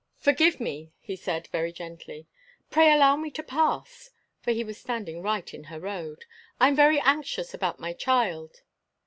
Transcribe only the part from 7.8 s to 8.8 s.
child."